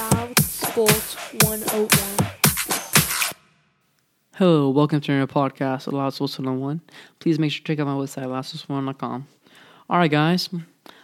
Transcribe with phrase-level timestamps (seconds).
[0.00, 1.14] Loud Sports
[1.44, 2.32] 101.
[4.34, 6.80] Hello, welcome to another podcast Loud Sports 101.
[7.18, 9.28] Please make sure to check out my website, loudsports101.com.
[9.90, 10.48] Alright, guys.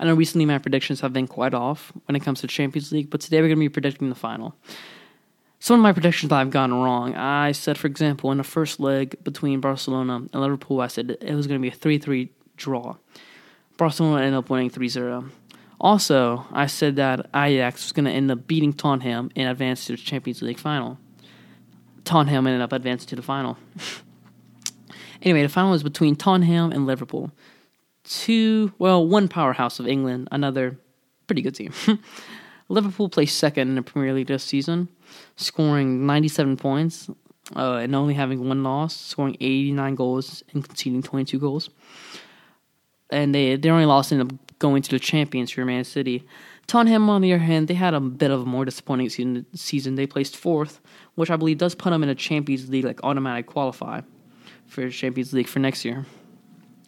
[0.00, 3.10] I know recently my predictions have been quite off when it comes to Champions League,
[3.10, 4.56] but today we're going to be predicting the final.
[5.60, 7.14] Some of my predictions I've gotten wrong.
[7.14, 11.34] I said, for example, in the first leg between Barcelona and Liverpool, I said it
[11.34, 12.96] was going to be a 3 3 draw.
[13.76, 15.30] Barcelona ended up winning 3 0.
[15.80, 19.92] Also, I said that Ajax was going to end up beating Tottenham and advance to
[19.92, 20.98] the Champions League final.
[22.04, 23.56] Tottenham ended up advancing to the final.
[25.22, 27.30] anyway, the final was between Tottenham and Liverpool.
[28.04, 30.78] Two, well, one powerhouse of England, another
[31.26, 31.72] pretty good team.
[32.68, 34.88] Liverpool placed second in the Premier League this season,
[35.36, 37.08] scoring 97 points
[37.56, 41.70] uh, and only having one loss, scoring 89 goals and conceding 22 goals.
[43.10, 46.24] And they they only lost in going to the champions for Man City.
[46.68, 49.44] Tottenham, on the other hand, they had a bit of a more disappointing season.
[49.54, 49.96] season.
[49.96, 50.80] They placed fourth,
[51.16, 54.02] which I believe does put them in a Champions League, like automatic qualify
[54.66, 56.06] for Champions League for next year.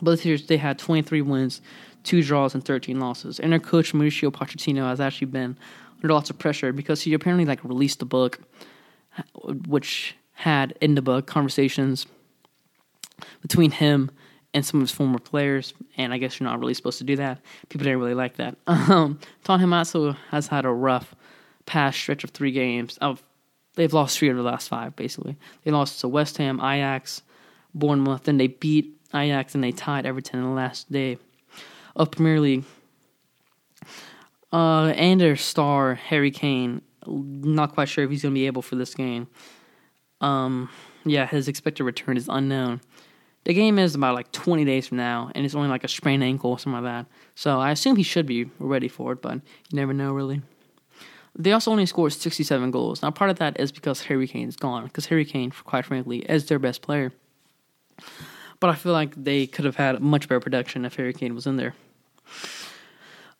[0.00, 1.60] But this year they had 23 wins,
[2.04, 3.40] two draws, and 13 losses.
[3.40, 5.58] And their coach Mauricio Pochettino has actually been
[5.96, 8.38] under lots of pressure because he apparently like released a book,
[9.66, 12.06] which had in the book conversations
[13.40, 14.10] between him
[14.54, 15.74] and some of his former players.
[15.96, 17.40] And I guess you're not really supposed to do that.
[17.68, 18.56] People didn't really like that.
[18.66, 19.72] Um, Tottenham
[20.30, 21.14] has had a rough
[21.66, 22.98] past stretch of three games.
[22.98, 23.22] Of
[23.74, 24.94] they've lost three of the last five.
[24.94, 27.22] Basically, they lost to West Ham, Ajax,
[27.74, 28.24] Bournemouth.
[28.24, 31.18] Then they beat Ajax and they tied Everton in the last day
[31.96, 32.64] of Premier League.
[34.52, 38.62] Uh, and their star Harry Kane, not quite sure if he's going to be able
[38.62, 39.26] for this game.
[40.20, 40.68] Um,
[41.04, 42.80] yeah, his expected return is unknown.
[43.44, 46.24] The game is about like 20 days from now, and it's only like a sprained
[46.24, 47.06] ankle or something like that.
[47.34, 49.40] So I assume he should be ready for it, but you
[49.72, 50.40] never know really.
[51.36, 53.02] They also only scored 67 goals.
[53.02, 56.46] Now, part of that is because Harry Kane's gone, because Harry Kane, quite frankly, is
[56.46, 57.12] their best player.
[58.60, 61.46] But I feel like they could have had much better production if Harry Kane was
[61.46, 61.74] in there.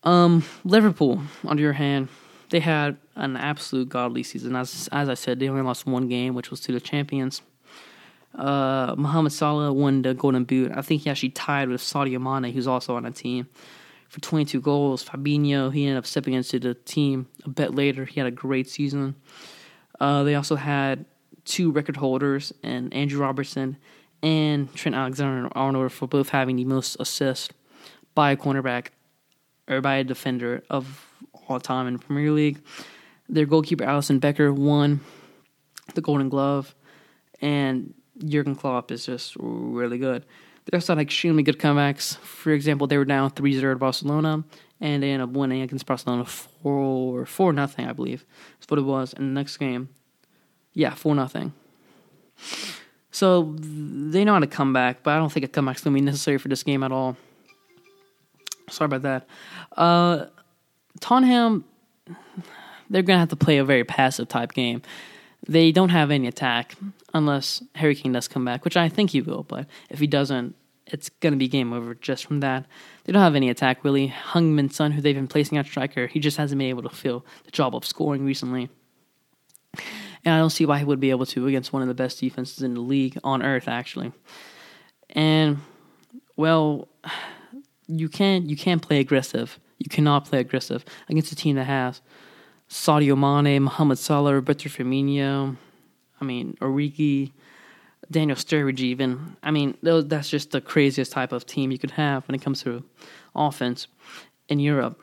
[0.02, 2.08] Um, Liverpool, on other hand,
[2.50, 4.54] they had an absolute godly season.
[4.54, 7.40] As as I said, they only lost one game, which was to the champions.
[8.34, 10.72] Uh, Mohamed Salah won the Golden Boot.
[10.74, 13.48] I think he actually tied with Sadio Mane, who's also on the team,
[14.08, 15.04] for 22 goals.
[15.04, 18.04] Fabinho, he ended up stepping into the team a bit later.
[18.04, 19.14] He had a great season.
[20.00, 21.04] Uh, they also had
[21.44, 23.76] two record holders, and Andrew Robertson
[24.22, 27.50] and Trent Alexander-Arnold for both having the most assists
[28.14, 28.88] by a cornerback
[29.68, 31.06] or by a defender of
[31.46, 32.62] all time in the Premier League.
[33.28, 35.00] Their goalkeeper Alisson Becker won
[35.94, 36.74] the Golden Glove,
[37.40, 40.24] and Jurgen Klopp is just really good.
[40.64, 42.16] They also had extremely good comebacks.
[42.18, 44.44] For example, they were down 3 0 to Barcelona,
[44.80, 48.24] and they ended up winning against Barcelona 4 4 nothing, I believe.
[48.58, 49.88] That's what it was in the next game.
[50.72, 51.52] Yeah, 4 nothing.
[53.10, 56.00] So they know how to come back, but I don't think a comeback's going to
[56.00, 57.16] be necessary for this game at all.
[58.70, 59.28] Sorry about that.
[59.76, 60.26] Uh,
[61.00, 61.64] Tottenham,
[62.90, 64.82] they're going to have to play a very passive type game.
[65.46, 66.76] They don't have any attack
[67.12, 69.42] unless Harry Kane does come back, which I think he will.
[69.42, 70.54] But if he doesn't,
[70.86, 72.66] it's going to be game over just from that.
[73.04, 74.08] They don't have any attack really.
[74.08, 77.24] Heung-min Son, who they've been placing at striker, he just hasn't been able to fill
[77.44, 78.68] the job of scoring recently.
[80.24, 82.20] And I don't see why he would be able to against one of the best
[82.20, 84.12] defenses in the league on earth, actually.
[85.10, 85.58] And
[86.36, 86.88] well,
[87.86, 89.58] you can't you can't play aggressive.
[89.78, 92.00] You cannot play aggressive against a team that has
[92.68, 95.56] Sadio Mane, Mohamed Salah, Roberto Firmino,
[96.20, 97.32] I mean, Origi,
[98.10, 99.36] Daniel Sturridge, even.
[99.42, 102.62] I mean, that's just the craziest type of team you could have when it comes
[102.62, 102.84] to
[103.34, 103.86] offense
[104.48, 105.00] in Europe.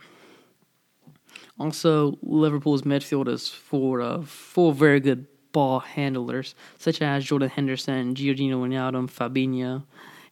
[1.59, 8.15] Also, Liverpool's midfield is full of full very good ball handlers, such as Jordan Henderson,
[8.15, 9.83] Georginio Wijnaldum, Fabinho,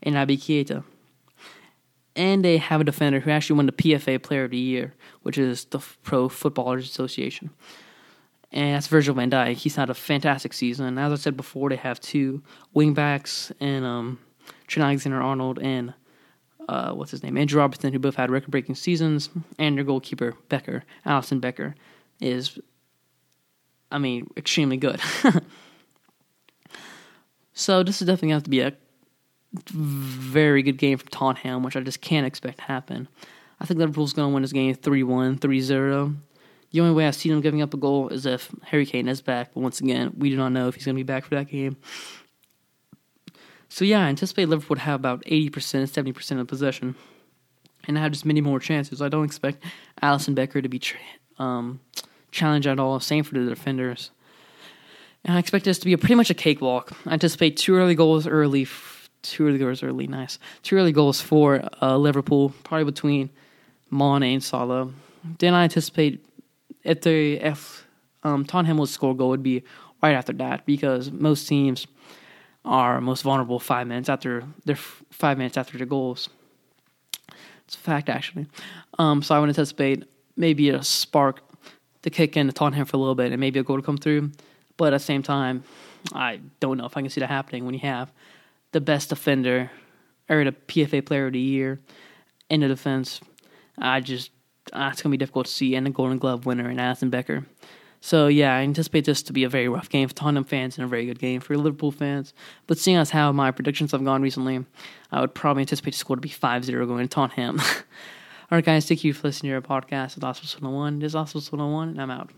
[0.02, 0.84] and Naby Keita
[2.19, 5.38] and they have a defender who actually won the PFA Player of the Year, which
[5.38, 7.50] is the Pro Footballers Association.
[8.51, 9.54] And that's Virgil van Dijk.
[9.54, 10.98] He's had a fantastic season.
[10.98, 12.44] As I said before, they have two
[12.75, 14.19] wingbacks and um,
[14.68, 15.94] Trent Alexander-Arnold and
[16.68, 19.30] uh, what's his name, Andrew Robertson, who both had record-breaking seasons.
[19.57, 21.74] And their goalkeeper Becker, Alisson Becker,
[22.19, 22.60] is,
[23.92, 25.00] I mean, extremely good.
[27.54, 28.74] so this is definitely going to have to be a
[29.54, 33.07] very good game from Tottenham, which I just can't expect to happen.
[33.60, 36.16] I think Liverpool's going to win this game 3 1, 3 0.
[36.72, 39.22] The only way I see them giving up a goal is if Harry Kane is
[39.22, 41.36] back, but once again, we do not know if he's going to be back for
[41.36, 41.78] that game.
[43.69, 46.96] So, yeah, I anticipate Liverpool to have about 80%, 70% of possession
[47.88, 49.01] and have just many more chances.
[49.01, 49.63] I don't expect
[50.01, 51.00] Alisson Becker to be tra-
[51.38, 51.80] um,
[52.31, 53.00] challenge at all.
[53.00, 54.12] Same for the defenders.
[55.25, 56.94] And I expect this to be a pretty much a cakewalk.
[57.06, 58.66] I anticipate two early goals early,
[59.21, 60.39] two early goals are really nice.
[60.63, 63.30] Two early goals for uh, Liverpool, probably between
[63.92, 64.89] Mane and Salah.
[65.39, 66.24] Then I anticipate
[66.83, 67.86] if the if
[68.24, 69.63] um, Tottenham score goal, would be
[70.01, 71.88] right after that because most teams
[72.66, 76.30] are most vulnerable five minutes after their five minutes after their goals.
[77.65, 78.48] It's a fact, actually.
[78.98, 80.04] Um, so I would anticipate
[80.36, 81.42] maybe a spark
[82.01, 83.98] to kick in to Tottenham for a little bit and maybe a goal to come
[83.98, 84.31] through.
[84.77, 85.63] But at the same time,
[86.13, 88.12] I don't know if I can see that happening when you have
[88.71, 89.71] the best defender
[90.30, 91.80] or the PFA Player of the Year
[92.50, 93.21] in the defense.
[93.77, 94.31] I just
[94.74, 97.45] uh, it's gonna be difficult to see, and the Golden Glove winner in Alisson Becker.
[98.01, 100.86] So yeah, I anticipate this to be a very rough game for Tottenham fans and
[100.86, 102.33] a very good game for Liverpool fans.
[102.68, 104.66] But seeing as how my predictions have gone recently,
[105.12, 107.60] I would probably anticipate the score to be 5-0 going to Tottenham.
[108.51, 111.00] All right, guys, thank you for listening to our podcast with Oswald 101.
[111.00, 112.31] This is Oswald 101, and I'm out.